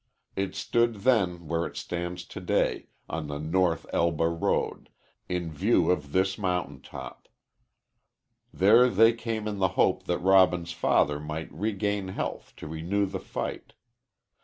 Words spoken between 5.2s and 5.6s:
in